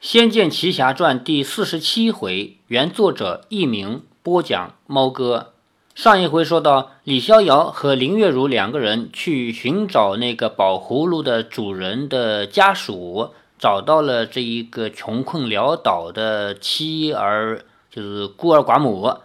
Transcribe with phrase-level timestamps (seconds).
[0.00, 5.48] 仙剑奇侠传》第四十七回，原作者佚名，播讲猫哥。
[5.92, 19.16] 上一回说到，李逍遥和林月如两个人去寻找那个宝葫芦的主人的家属，找到了这一个穷困潦倒的妻儿，就是孤儿寡母。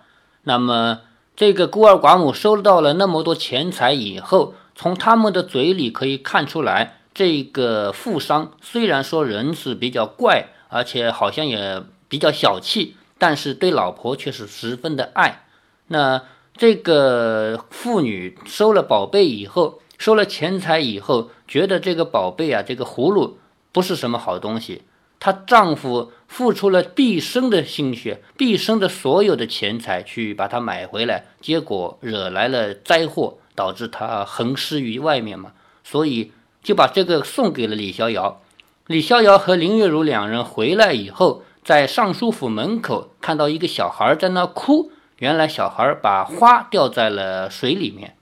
[0.46, 1.02] 那么，
[1.36, 10.48] 这个孤儿寡母收到了那么多钱财以后，从他们的嘴里可以看出来，这个富商虽然说人是比较怪。
[10.74, 15.46] 而且好像也比较小气，但是对老婆却是十分的爱。
[15.88, 16.24] 那
[16.58, 23.38] 这个妇女收了宝贝以后，收了钱财以后，觉得这个宝贝啊，这个葫芦
[23.72, 24.82] 不是什么好东西。
[25.20, 35.54] 她丈夫付出了毕生的心血，毕生的所有的钱财去把它买回来，结果惹来了灾祸，导致她横尸于外面嘛。
[35.84, 38.42] 所以就把这个送给了李逍遥。
[38.88, 44.92] 李逍遥和林月如两人回来以后，在尚书府门口看到一个小孩在那哭。
[45.20, 48.18] 原来小孩把花掉在了水里面。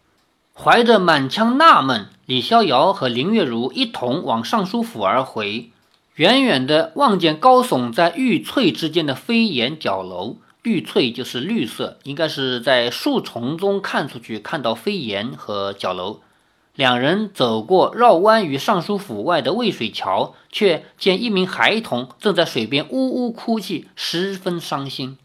[0.54, 5.72] 怀着满腔纳闷，李逍遥和林月如一同往尚书府而回。
[6.16, 16.20] 远远的望见高耸在玉翠之间的飞檐角楼，玉翠就是绿色，应该是在树丛中看出去看到飞檐和角楼。
[16.76, 25.18] 两人走过绕弯于尚书府外的渭水桥，却见一名孩童正在水边呜呜哭泣，十分伤心。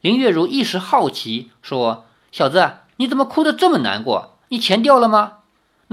[0.00, 4.36] 林月如一时好奇，说：“小子，你怎么哭得这么难过？
[4.48, 5.34] 你钱掉了吗？”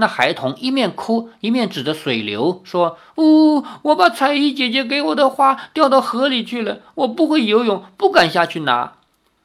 [0.00, 8.94] 那孩童一面哭一面指着水流，说：“呜，我把彩衣姐姐给我的花掉到河里去了，我不会游泳，不敢下去拿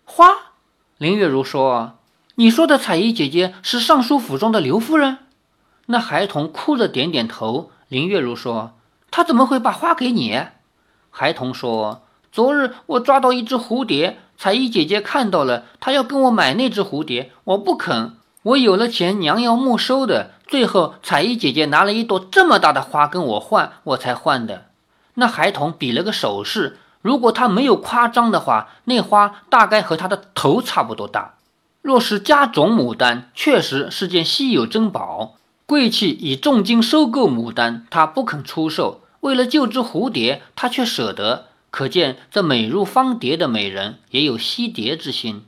[0.05, 0.53] 花。”
[0.97, 1.93] 林月如说
[2.35, 5.19] ：“你说的彩衣姐姐是尚书府中的刘夫人？”
[5.87, 7.71] 那孩童哭着点点头。
[7.87, 8.71] 林月如说
[9.11, 10.41] ：“他怎么会把花给你？”
[11.11, 18.15] 孩童说：“昨日我抓到一只蝴蝶，彩衣姐姐看到了，她要跟我买那只蝴蝶，我不肯。
[18.41, 20.31] 我有了钱，娘要没收的。
[20.47, 24.65] 最后，彩衣姐姐拿了一朵这么大的花跟我换，我才换的。”
[25.15, 31.35] 那孩童比了个手势，如果他没有夸张的话，那花大概和他的头差不多大。
[31.83, 35.35] 若是家种牡丹，确实是件稀有珍宝。
[35.65, 39.01] 贵气以重金收购牡丹，他不肯出售。
[39.21, 41.47] 为了救只蝴蝶，他却舍得。
[41.71, 45.45] 可见这美如芳蝶的美人也有惜蝶之心。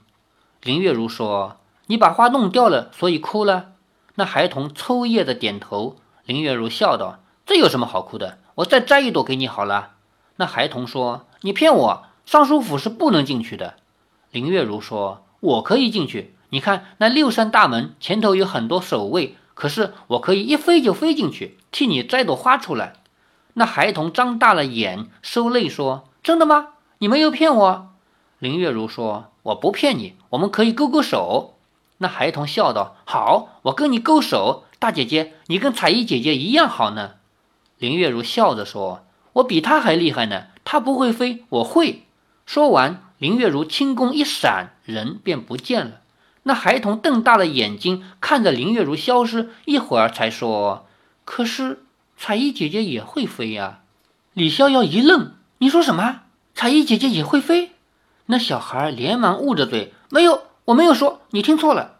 [0.63, 3.73] 林月如说：“你把花弄掉了，所以哭了。”
[4.15, 5.97] 那孩童抽噎的点头。
[6.25, 8.39] 林月如笑道：“这有什么好哭的？
[8.55, 9.91] 我再摘一朵给你好了。”
[10.37, 13.75] 那孩童说：“你骗我，尚书府是不能进去的。”
[14.31, 16.33] 林月如说：“我可以进去。
[16.49, 22.93] 你看那六扇大门前头有很多守卫。”可是我可以一飞就飞进去，替你摘朵花出来。
[23.55, 26.73] 那孩童张大了眼，收泪说：“真的吗？
[26.99, 27.89] 你没有骗我。”
[28.37, 31.55] 林月如说：“我不骗你，我们可以勾勾手。”
[31.99, 34.65] 那孩童笑道：“好，我跟你勾手。
[34.77, 37.13] 大姐姐，你跟彩衣姐姐一样好呢。”
[37.79, 42.03] 林月如笑着说：“我比她还厉害呢，她不会飞，我会。”
[42.45, 46.01] 说完，林月如轻功一闪，人便不见了。
[46.47, 50.85] 那孩童瞪大了眼睛看着林月如消失，一会儿才说
[51.25, 51.83] ：“可是
[52.15, 53.79] 彩衣姐姐也会飞呀。”
[54.33, 56.21] 李逍遥一愣：“你说什么？
[56.53, 57.71] 彩衣姐姐也会飞？”
[58.27, 61.95] 那小孩连忙捂着嘴：“没有，我没有说，你听错了。”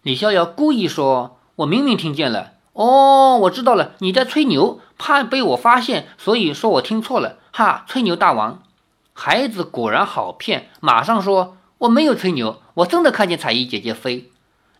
[0.00, 7.36] 李逍遥故意说：“我明明听见了。”哦，我知道了，你在吹牛，怕被我发现，所以说我听错了。
[7.52, 8.62] 哈，吹牛大王，
[9.12, 11.58] 孩子果然好骗，马上说。
[11.82, 14.30] 我没有吹牛，我真的看见彩衣姐姐飞。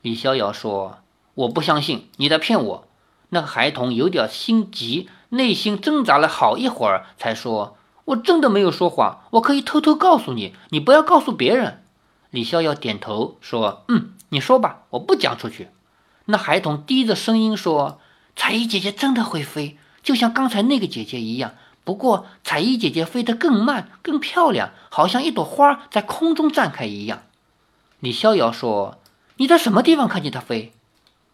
[0.02, 0.98] 李逍遥说
[1.34, 2.88] ：“我不相信你在骗我。”
[3.30, 7.76] 那个孩童有点心急，内心挣扎了好一会儿，才说
[8.06, 11.82] ：“我真的没有说谎，我可以偷偷告诉你，你不要告诉别人。”
[12.30, 15.70] 李逍遥点头说：“嗯，你说吧，我不讲出去。”
[16.26, 17.98] 那孩童低着声音说
[18.36, 21.54] ：“彩衣姐姐真的会飞，就像刚才那个姐姐一样。”
[21.84, 27.22] 不过，彩衣姐姐飞得更慢、更漂亮，好像一朵花在空中绽开一样。
[27.98, 28.98] 李逍遥说
[29.38, 30.72] ：“你在什么地方看见她飞？”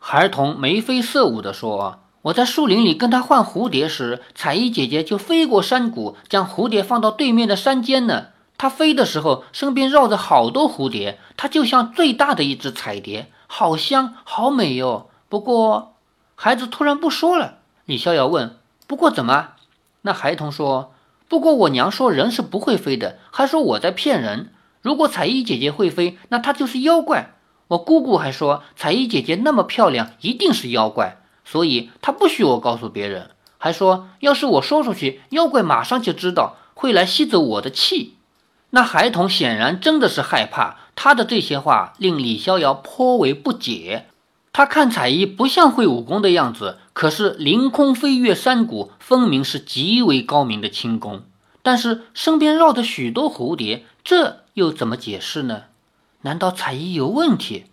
[0.01, 8.29] 孩童眉飞色舞地说：“我在树林里跟她换蝴蝶时，彩衣姐姐就飞过山谷，将蝴蝶放到对面的山间呢。
[8.57, 15.11] 她飞的时候，身边绕着好多蝴蝶，她就像最大的一只彩蝶，好香，好美哟。
[15.29, 15.95] 不过，
[16.37, 17.59] 孩子突然不说了。
[17.85, 18.57] 李逍遥问
[18.89, 19.51] ：“不过怎么？”
[20.09, 20.95] 那孩童说
[21.29, 24.55] ：“不过我娘说人是不会飞的，还说我在骗人。
[24.81, 27.35] 如果彩衣姐姐会飞，那她就是妖怪。
[27.67, 33.33] 我姑姑还说彩衣姐姐那么漂亮，一定是妖怪，所以她不许我告诉别人。
[33.59, 38.15] 还说要是我说出去，妖怪马上就知道，会来吸走我的气。
[38.71, 44.07] 那孩童显然真的是害怕，他的这些话令李逍遥颇为不解。
[44.55, 51.23] 他看彩衣不像会武功的样子，可是凌空飞跃山谷，分明是极为高明的轻功。
[51.63, 55.67] 但是身边绕着许多蝴蝶，这又怎么解释呢？
[56.23, 57.67] 难道彩衣有问题？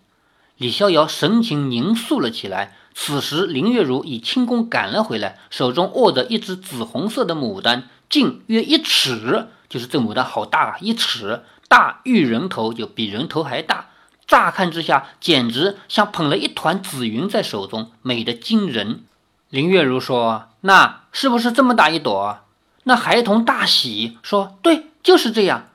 [0.57, 2.75] 李逍遥神情凝肃了起来。
[2.93, 13.89] 此时林月如以轻功赶了回来，手中握着一只紫红色的牡丹，径约一尺，就是这牡丹好大啊，一尺大，玉人头就比人头还大。
[14.27, 19.03] 乍看之下，简直像捧了一团紫云在手中，美得惊人。
[19.49, 22.39] 林月如说：“那是不是这么大一朵？”
[22.83, 25.67] 那孩童大喜，说：“对，就是这样，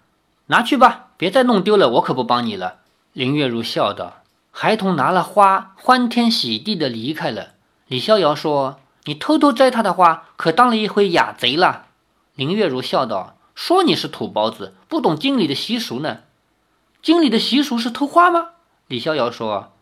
[0.46, 2.76] 拿去吧，别再弄丢了，我可不帮你了。”
[3.12, 4.18] 林月如笑道。
[4.52, 7.50] 孩童拿了花，欢天喜地地离开了。
[7.86, 11.86] 李逍遥说：“你偷偷摘他的花，可当了一回雅贼了。”
[12.34, 16.18] 林月如笑道：“说你是土包子，不懂经里的习俗呢。”
[17.00, 18.48] 经里的习俗是偷花吗？
[18.88, 19.72] 李逍遥说。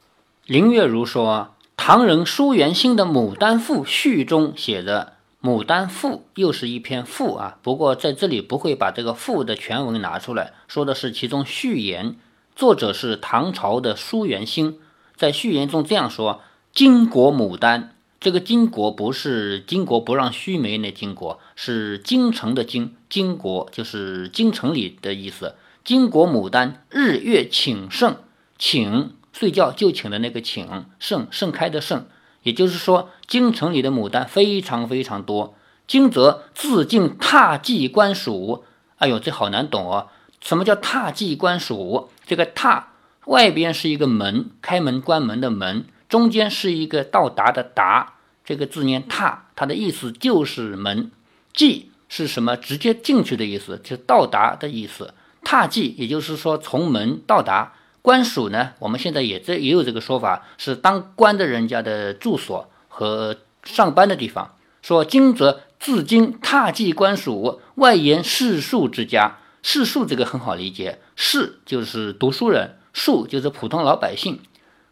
[0.45, 5.15] 林月如说：“唐人舒元兴的《牡丹赋》序中写的
[5.49, 7.57] 《牡丹赋》又是一篇赋啊。
[7.63, 12.17] 不过在这里不会把这个赋的全文拿出来，说的是其中序言。
[12.55, 14.79] 作者是唐朝的舒元兴，
[15.17, 16.43] 在序言中这样说
[16.75, 25.55] ：“巾帼牡丹，这个巾帼不是巾帼不让须眉那巾帼，是京城的京，巾帼就是京城里的意思。”
[25.85, 28.17] 金国牡丹，日月请盛，
[28.59, 32.07] 请睡觉就请的那个请盛盛开的盛，
[32.43, 35.55] 也就是说，京城里的牡丹非常非常多。
[35.87, 38.65] 金则自进踏迹官署，
[38.97, 40.09] 哎呦，这好难懂哦。
[40.41, 42.09] 什么叫踏迹官署？
[42.27, 42.89] 这个踏
[43.27, 48.15] 外边是一个门，开门关门的门，中间是一个到达的达，
[48.45, 51.13] 这个字念踏，它的意思就是门。
[51.55, 52.57] 迹是什么？
[52.57, 55.15] 直接进去的意思，就到达的意思。
[55.45, 57.75] 踏迹，也就是说从门到达。
[58.03, 64.55] 官署呢，我们现在也这也有这个说法，是当官的人家的住所和上班的地方。
[64.83, 69.39] 说今则自今踏迹官署，外沿士庶之家。
[69.61, 74.41] 士庶这个很好理解，士就是读书人，庶就是普通老百姓。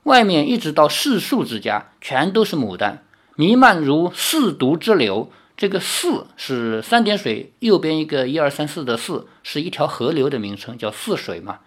[0.03, 3.05] 外面一直到士庶之家，全都是牡丹，
[3.37, 5.31] 弥漫如四渎之流。
[5.56, 11.61] 这个四是三点水，右边一个一二三四的四，是一条河流的名称，叫泗水嘛。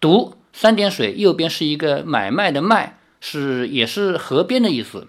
[0.00, 5.06] 渎三点水，右边是一个买卖的卖，是也是河边的意思。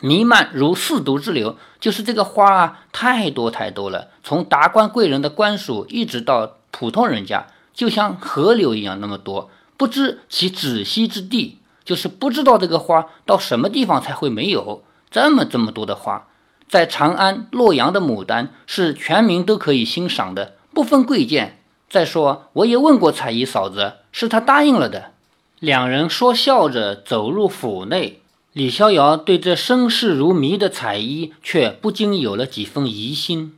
[0.00, 4.08] 弥漫如四渎之流，就是这个花啊，太多太多了。
[4.22, 16.28] 从达官贵人的官署，一直到普通人家，就像河流一样那么多，不知其止息之地，就是不知道这个花到什么地方才会没有这么这么多的花。
[16.68, 21.60] 在长安、洛阳的牡丹是全民都可以欣赏的，不分贵贱。
[21.88, 25.12] 再说，我也问过彩衣嫂子，是她答应了的。
[25.60, 28.20] 两人说笑着走入府内，
[28.52, 33.54] 李逍遥对这身世如谜的彩衣却不禁有了几分疑心。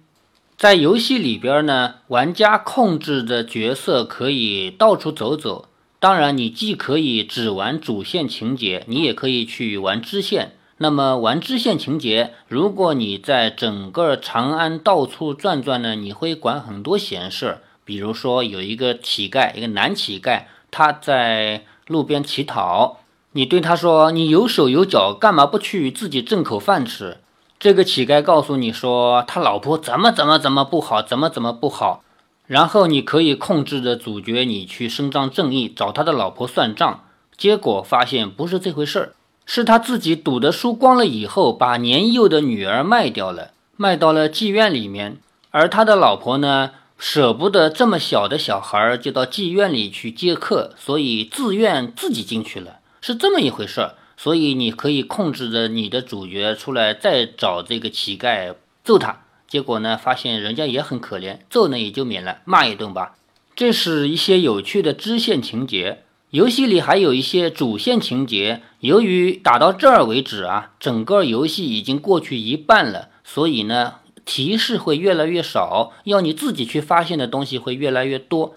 [0.57, 10.53] 在游戏里边呢，玩家控制的角色可以到处走走，当然，你既可以只玩主线情节，你也可以去玩支线。
[10.79, 17.63] 那么玩支线情节，如果你在整个长安到处转转呢，你会管很多闲事儿。
[17.89, 22.99] 比如说有一个乞丐，一个男乞丐，他在路边乞讨，
[23.33, 27.17] 你对他说：“你有手有脚，干嘛不去自己挣口饭吃？”
[27.59, 32.05] 这个乞丐告诉你说：“他老婆怎么怎么怎么不好，怎么怎么不好。”
[32.47, 37.05] 然后你可以控制着主角，你去伸张正义，找他的老婆算账。
[37.39, 39.13] 结果发现不是这回事儿。
[39.47, 45.17] 是他自己赌的输光了以后，把年幼的女儿卖掉了，卖到了妓院里面。
[45.51, 53.95] 而他的老婆呢，舍不得这么小的小孩儿就到妓院里去接客，所以自愿自己进去了，是这么一回事儿。
[54.17, 58.53] 所以你可以控制着你的主角出来，再找这个乞丐
[58.83, 59.23] 揍他。
[59.47, 63.15] 结果呢，发现人家也很可怜，揍呢也就免了，骂一顿吧。
[63.55, 66.03] 这是一些有趣的支线情节。
[66.31, 73.95] 游戏里还有一些主线情节，由于打到这儿为止啊，整个游戏已经过去一半了，所以呢，
[74.29, 78.55] 提示会越来越少，要你自己去发现的东西会越来越多。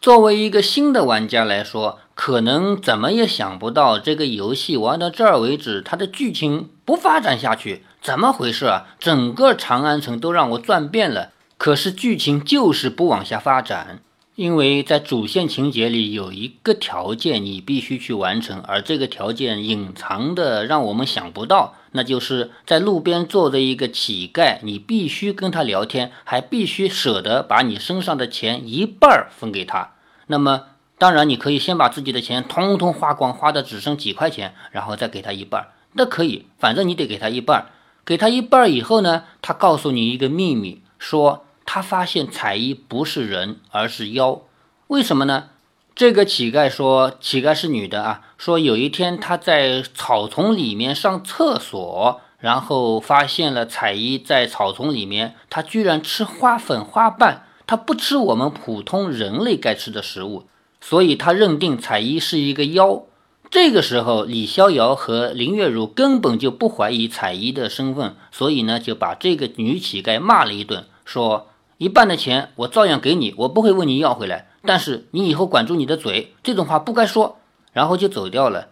[0.00, 8.86] 作为一个新的玩家来说，可能怎么也想不到这个游戏玩到这儿为止，它的剧情不发展下去，怎么回事啊？
[8.98, 14.00] 整个长安城都让我转遍了，可是剧情就是不往下发展。
[14.36, 29.92] 因为在主线情节里有一个条件你必须去完成，而这个条件隐藏的让我们想不到，那就是在路边坐着一个乞丐，你必须跟他聊天，还必须舍得把你身上的钱一半分给他。
[30.26, 30.66] 那么，
[30.98, 37.66] 当然你可以先把自己的钱通通花光，花的只剩几块钱，然后再给他一半，那可以，反正你得给他一半。
[38.04, 44.40] 给他一半以后呢，他告诉你一个秘密，说他发现彩衣不是人，而是妖。
[44.88, 45.50] 为什么呢？
[45.94, 48.22] 这个乞丐说，乞丐是女的啊。
[48.38, 60.44] 说有一天他在草丛里面上厕所，然后发现了彩衣在草丛里面，他居然吃花粉花瓣，他不吃我们普通人类该吃的食物，
[60.80, 63.02] 所以他认定彩衣是一个妖。
[63.50, 74.49] 这个时候，李逍遥和林月如根本就不怀疑彩衣的身份，所以呢就把这个女乞丐骂了一顿，说一半的钱我照样给你，我不会问你要回来。
[74.62, 77.38] 但是你以后管住你的嘴，这种话不该说。
[77.72, 78.68] 然后就走掉了。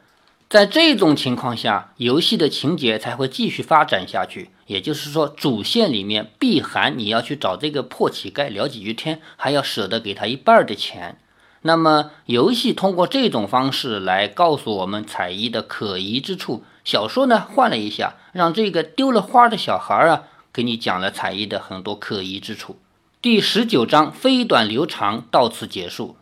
[0.48, 4.50] 在这种情况下，游戏的情节才会继续发展下去。
[4.66, 11.18] 也就是说，主线里面必含你要去找这个破乞丐聊几句天，还要舍得给他一半的钱。
[11.62, 16.64] 那么，游戏通过这种方式来告诉我们彩衣的可疑之处。
[16.84, 22.78] 小说呢换了一下，让这个丢了花的小孩啊，给你讲了彩衣的很多可疑之处。
[23.20, 26.14] 第十九章飞短流长到此结束，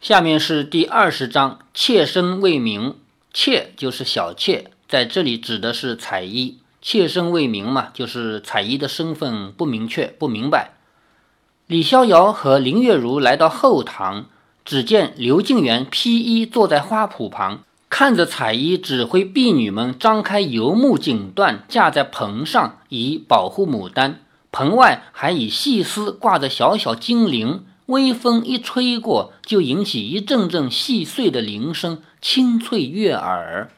[0.00, 2.94] 下面是第二十章妾身未明。
[3.32, 6.58] 妾就是小妾，在这里指的是彩衣。
[6.80, 10.74] 妾身未明嘛，就是彩衣的身份不明确、不明白。
[11.66, 14.26] 李逍遥和林月如来到后堂，
[14.64, 24.20] 只见刘敬元披衣坐在花圃旁，看着彩衣指挥婢女们张开游目锦缎，架在棚上，以保护牡丹。
[24.52, 33.70] 棚外还以细丝挂着小小金铃，微风一吹过，就引起一阵阵细碎的铃声，清脆悦耳。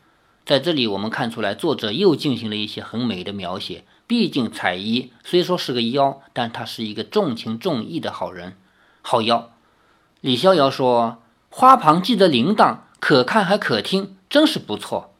[0.46, 3.84] 在这里，我们看出来，作者又进行了一些很美的描写。
[4.06, 8.56] 毕竟彩衣虽说是个妖，但她是一个重情重义的好人、
[9.02, 9.50] 好妖。
[10.22, 11.18] 李逍遥说
[11.50, 15.12] ：“花旁系着铃铛，可看还可听，真是不错。”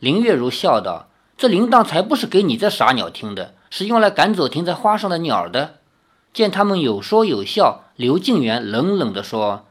[0.00, 5.76] 林月如笑道：“这铃铛才不是给你这傻鸟听的。”是用来赶走停在花上的鸟的。
[6.32, 9.66] 见他们有说有笑，刘敬元冷冷地说：“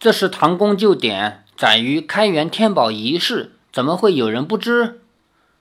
[0.00, 5.00] 这是唐宫旧典，载于开元天宝仪式，怎么会有人不知？”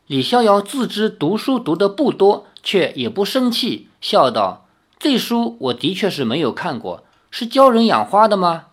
[0.07, 4.67] 李逍遥自知读书读得不多，却也不生气，笑道
[4.99, 8.65] ：“这书我的确是没有看过，是教人养花的吗？”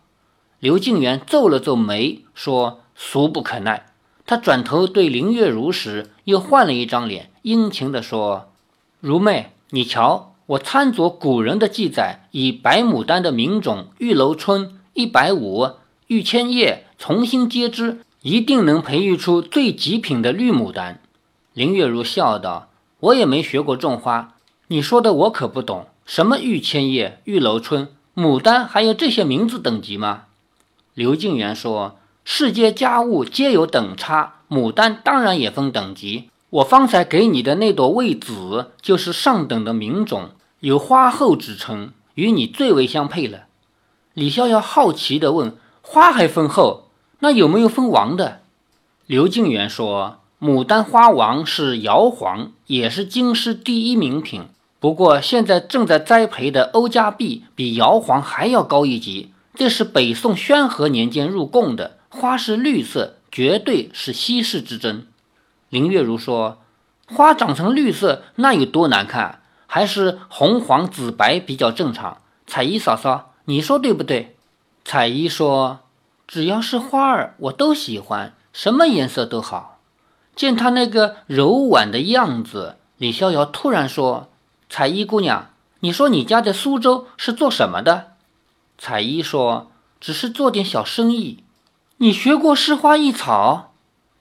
[0.60, 3.86] 刘敬元皱了皱眉，说：“俗不可耐。”
[4.26, 8.51] 他转头对林月如时，又换了一张脸，殷勤地说。
[9.02, 15.70] 如妹，你瞧，我参酌古人的记载，以白牡丹的名种玉楼春、一百五、
[16.06, 21.00] 玉千叶，重新接枝，一定能培育出最极品的绿牡丹。
[21.52, 22.68] 林月如笑道
[23.00, 24.36] ：“我也没学过种花，
[24.68, 25.88] 你说的我可不懂。
[26.06, 30.26] 什么玉千叶、玉楼春、牡丹，还有这些名字等级吗？”
[30.94, 43.44] 刘敬元说：“世间家物皆有等差，牡丹当然也分等级。”我方才给你的那朵魏子，就是上等的名种，有花后之称，与你最为相配了。
[44.12, 46.90] 李逍遥好奇地问：“花还分后？
[47.20, 48.42] 那有没有分王的？”
[49.06, 54.42] 刘敬元说：“牡丹花王是姚黄，也是京师第一名品。
[54.78, 65.06] 不过现在正在栽培的欧家碧比姚黄还要高一级，这是北宋宣和年间入贡的，花是绿色，绝对是稀世之珍。”
[65.72, 66.58] 林月如说
[67.08, 69.40] ：“花长成绿色，那有多难看？
[69.66, 74.36] 还是红、黄、紫、白比较正常。”彩衣嫂嫂，你说对不对？
[74.84, 75.80] 彩衣说
[76.28, 79.78] ：“只要是花儿，我都喜欢，什么颜色都好。”
[80.36, 84.28] 见她那个柔婉的样子，李逍遥突然说
[84.68, 85.48] ：“彩衣姑娘，
[85.80, 88.12] 你说你家在苏州是做什么的？”
[88.76, 91.42] 彩衣说：“只是做点小生意。”
[91.96, 93.71] 你学过诗花异草？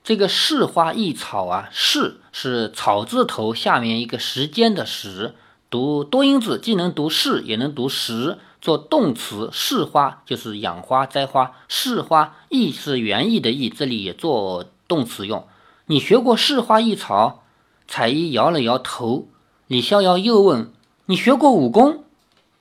[0.03, 5.35] 这个“是花异草”啊，“是”是草字头下面一个时间的“时”，
[5.69, 8.39] 读多音字，既能读“是”，也能读“时”。
[8.61, 15.47] 做动词，“是花”就是养花、栽花，“是花异”是园艺的“艺”，这里也做动词用。
[15.87, 17.43] 你学过“是花异草”？
[17.87, 19.27] 彩衣摇了摇头。
[19.67, 20.71] 李逍遥又问
[21.07, 22.03] ：“你学过武功？”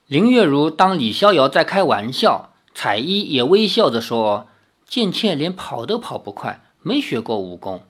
[0.07, 4.47] 林月如当李逍遥在开玩笑，彩衣也微笑着说
[4.89, 7.83] ：“贱妾连跑都跑不快。”没学过武功，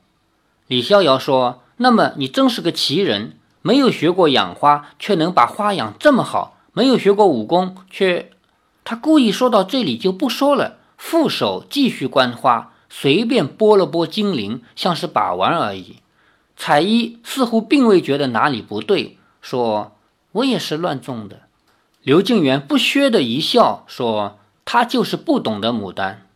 [0.68, 8.32] 李逍遥说：“那么你真是个奇人，没有学过养花，却能把花养这么好；没有学过武功，却……”
[8.84, 15.98] 他故意说到这里就不说了，负手继续观花，随便拨了拨金铃，像是把玩而已。
[16.58, 19.96] 彩衣似乎并未觉得哪里不对，说
[20.34, 21.44] ：“我也是乱种的。”
[22.04, 26.28] 刘静元不屑的一笑，说：“他就是不懂得牡丹。”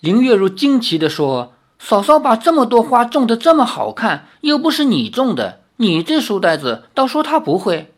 [0.00, 1.52] 林月如惊奇地说
[1.82, 7.92] ：“嫂嫂把这么多花种得这么好看，又不是你种的，你这书呆子倒说他不会。”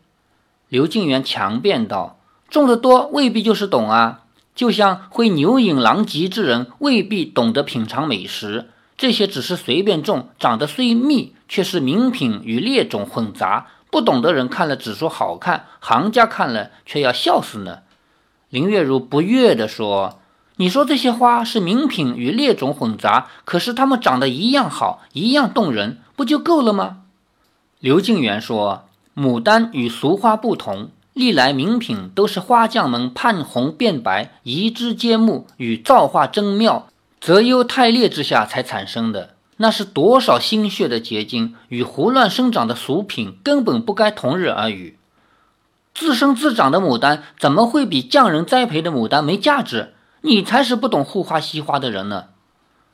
[0.69, 2.17] 刘静元强辩道
[2.49, 4.21] ：“种得多未必就是懂啊，
[4.55, 13.67] 就像会牛饮狼藉之人未必懂得品尝美食。”这些只是随便种，长得虽密，却是名品与劣种混杂。
[13.91, 17.79] 不懂的人看了只说好看，行家看了却要笑死呢。
[18.49, 20.19] 林月如不悦地说
[20.57, 26.99] ：“你说这些花是名品与劣种混杂，可是它们长得一样好，一样动人，不就够了吗？”
[27.79, 36.87] 刘敬元说：“牡丹与俗花不同，历来名品都是花匠们盼红变白，移枝接木，与造化争妙。”
[37.19, 44.97] 择优汰劣之下才产生的，那是多少心血的结晶，与胡乱生长的俗品根本不该同日而语。
[45.95, 49.92] 自生自长的牡丹怎么会比匠人栽培的牡丹没价值？
[50.25, 52.27] 你才是不懂护花惜花的人呢！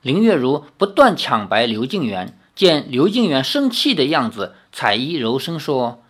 [0.02, 6.02] 林月如不断抢白刘敬元，见刘敬元生气的样子，彩衣柔声说：“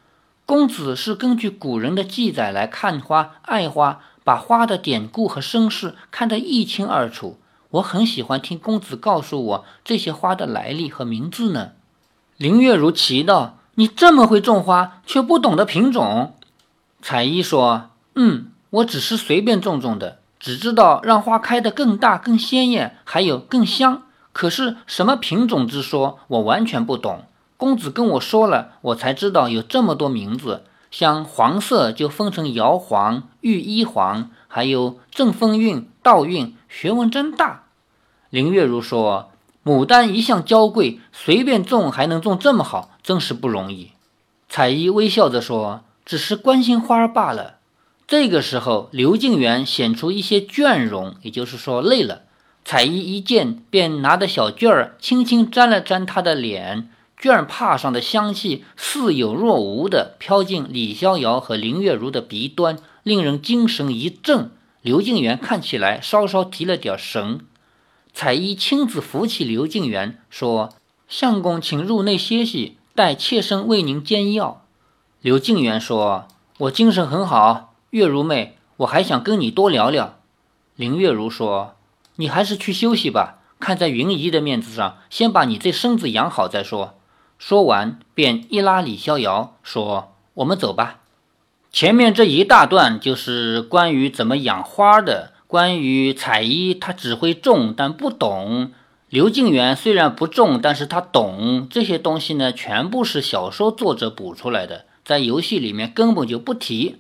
[0.47, 7.37] 公子是根据古人的记载来看花爱花，把花的典故和身世看得一清二楚。”
[7.71, 11.73] 我很喜欢听公子告诉我这些花的来历和名字呢。
[12.37, 16.33] 林月如奇道：“你这么会种花，却不懂得品种。”
[17.03, 24.03] 彩衣说：“嗯，我只是随便种种的，只知道让花开得更大、更鲜艳，还有更香。
[24.31, 27.25] 可是什么品种之说，我完全不懂。
[27.57, 30.63] 公子跟我说了，我才知道有这么多名字。
[30.89, 37.63] 像黄色就分成瑶黄、玉衣黄，还有正风韵、倒韵。”学问真大，
[38.29, 39.31] 林月如说
[39.65, 43.91] ：“牡丹一向娇贵，随便种还能种这么好，真是不容易。”
[44.47, 47.55] 彩衣微笑着说：“只是关心花儿罢了。”
[48.09, 52.23] 这个时候，刘静元显出一些倦容，也就是说累了。
[52.65, 64.49] 彩衣一见，便拿着小卷儿轻轻沾了沾他的脸，卷帕上的香气似有若无的飘进李逍遥和林月如的鼻端，令人精神一振。
[64.81, 67.41] 刘敬元看起来稍稍提了点神，
[68.11, 70.69] 彩衣亲自扶起刘敬元，说
[71.07, 74.65] ：“相公，请入内歇息，待妾身为您煎药。”
[75.21, 80.19] 刘敬元说：“我精神很好，月如妹，我还想跟你多聊聊。”
[80.75, 81.75] 林月如说
[82.17, 86.95] ：“你还是去休息吧，看在云姨的面子上，先把你这身子养好再说。”
[87.39, 90.99] 说完，便一拉李逍遥，说：“我们走吧。”
[91.71, 98.71] 前面这一大段就是关于怎么养花的，关于彩衣，他只会种但不懂；
[99.09, 106.97] 刘敬元虽然不种，但是他懂这些东西呢，全部是小说作者补出来的，在游戏里面根本就不提。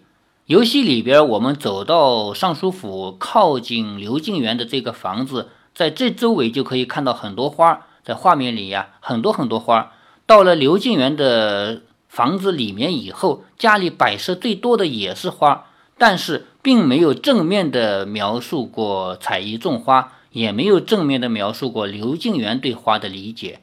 [0.49, 9.91] 游戏里边，我们走到尚书府靠近刘敬元的这个房子，在这周围就可以看到很多花，在画面里呀，很多很多花。
[10.25, 11.83] 到了刘敬元的。
[12.07, 23.59] 房子里面以后，家里摆设最多的也是花，但是并没有正面的描述过彩衣种花，也没有正面的描述过刘敬元对花的理解。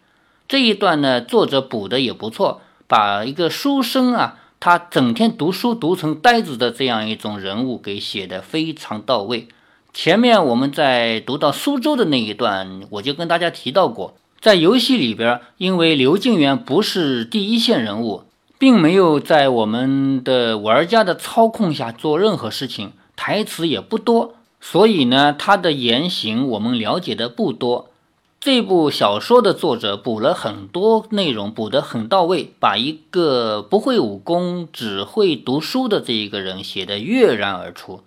[0.46, 9.48] 这一段呢，作者补的也不错，把一个书生啊，他整天读书读成呆子的这样一种人物给写的非常到位。
[9.92, 18.22] 前面我们在读到苏州的那一段，我就跟大家提到过，在游戏里边，因为刘敬元不是第一线人物。
[18.58, 27.90] 并没有在我们的玩家的操控下做任何事情，台词也不多，所以呢，他的言行我们了解的不多。
[28.38, 38.02] 这部小说的作者补了很多内容，补得很到位，把一个不会武功、只会读书的这一个人写得跃然而出。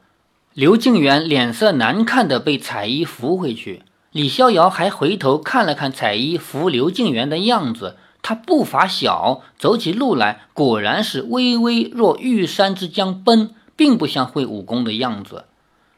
[0.54, 7.98] 刘敬元脸色难看的被彩衣扶回去，李逍遥还回头看了看彩衣扶刘敬元的样子。
[8.22, 15.46] 他步伐小，走起路来果然是巍巍若玉山之将奔，并不像会武功的样子。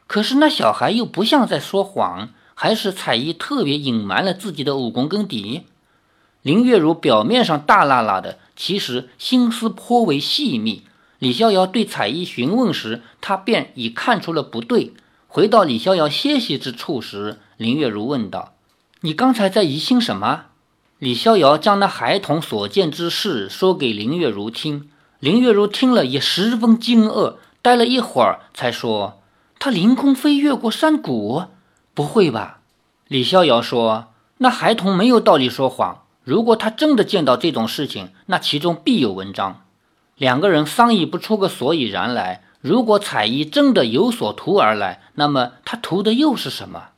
[0.06, 5.62] 可是那小孩又不像在说谎，还是彩衣特别隐瞒了自己的武功根底。
[6.42, 10.82] 林月如表面上大辣辣的，其实心思颇为细密。
[11.18, 14.92] 李逍遥对彩衣询问时，他便已看出了不对。
[15.28, 18.54] 回到李逍遥歇息之处时，林月如问道
[19.02, 20.46] ：“你刚才在疑心什么？”
[20.98, 29.20] 李逍遥将那孩童所见之事说给林月如听，林月如听了也十分惊愕，待了一会儿才说
[29.58, 31.44] ：“他凌空飞越过山谷，
[31.94, 32.60] 不会吧？”
[33.08, 34.06] 李逍遥说
[34.38, 39.62] ：“那孩童没有道理说谎，如果他真的见到这种事情，那其中必有文章。
[40.16, 42.44] 两个人商议不出个所以然来。
[42.60, 46.90] 如果彩衣真的有所图而来，那么他图的又是什么？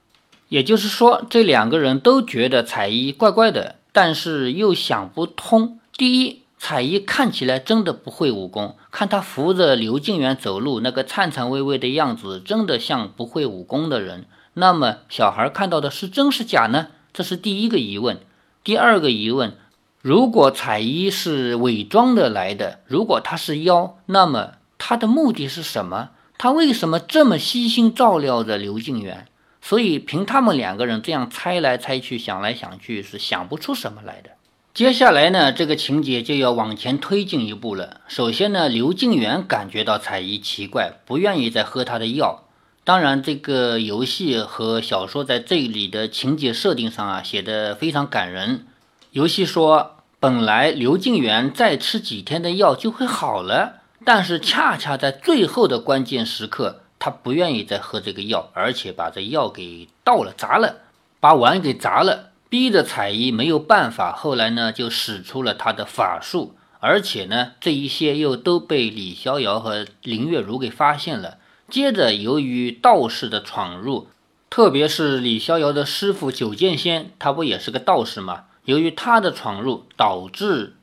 [0.50, 5.80] 也就是说，这两个人都觉得彩衣怪怪的，但是又想不通。
[5.96, 14.26] 第一，彩衣看起来真的不会武功，看他扶着刘静元走路，那个颤颤巍巍的样子，真的像不会武功的人。
[14.54, 16.88] 那么，小孩看到的是真是假呢？
[17.12, 18.20] 这是第一个疑问。
[18.62, 19.56] 第二个疑问，
[20.00, 24.54] 如果彩衣是伪装的来的，如果他是妖，那么？
[24.78, 26.10] 他的目的是什么？
[26.38, 29.26] 他为什么这么悉心照料着刘静元？
[29.60, 34.30] 所以凭他们两个人这样猜来猜去、想来想去，是想不出什么来的。
[34.72, 38.00] 接下来呢，这个情节就要往前推进一步了。
[38.06, 42.43] 首先呢，刘静元感觉到彩衣奇怪，不愿意再喝他的药。
[42.84, 48.66] 当然，这个游戏和小说在这里的情节设定上啊，写的非常感人。
[49.12, 53.80] 游戏说，本来刘静元再吃几天的药就会好了。
[54.04, 60.80] 但是恰恰在最后的关键时刻，他不愿意再喝这个药，而且把这药给倒了、砸了，
[61.20, 64.12] 把碗给砸了，逼着彩衣没有办法。
[64.14, 71.38] 后来呢，就使出了他的法术，而且呢，这一些又都被李逍遥和林月如给发现了。
[71.74, 74.06] 接着，由于道士的闯入，
[74.48, 78.44] 特别是李逍遥的师傅九剑仙，他不也是个道士吗？
[78.64, 80.74] 由于他的闯入，导致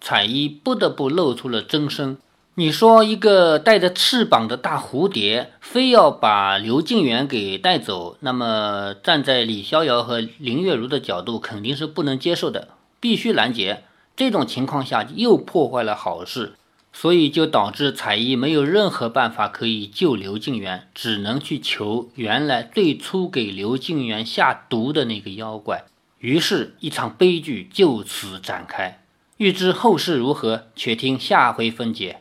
[0.00, 2.18] 彩衣不得不露出了真身。
[2.56, 13.84] 你说一个带着翅膀的大蝴蝶非要把刘静元给带走，那么站在李逍遥和林月如的角度肯定是不能接受的，必须拦截。
[14.16, 16.54] 这种情况下又破坏了好事，
[17.00, 25.84] 所以就导致彩衣没有任何办法可以救刘静元，只能去求原来最初给刘静元下毒的那个妖怪。
[26.18, 29.02] 于是，一场悲剧就此展开。
[29.38, 32.20] 欲知后事如何，且听下回分解。